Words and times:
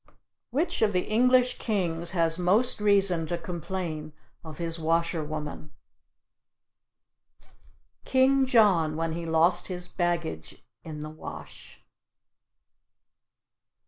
Which 0.49 0.81
of 0.81 0.93
the 0.93 1.05
English 1.07 1.59
kings 1.59 2.09
has 2.09 2.39
most 2.39 2.81
reason 2.81 3.27
to 3.27 3.37
complain 3.37 4.13
of 4.43 4.57
his 4.57 4.79
washer 4.79 5.23
woman? 5.23 5.69
King 8.03 8.47
John, 8.47 8.95
when 8.95 9.11
he 9.13 9.27
lost 9.27 9.67
his 9.67 9.87
baggage 9.87 10.63
in 10.83 11.01
the 11.01 11.11
Wash. 11.11 11.83